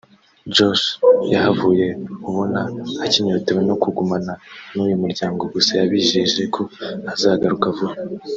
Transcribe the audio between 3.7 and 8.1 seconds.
kugumana n’uyu muryango gusa yabijeje ko azagaruka vuba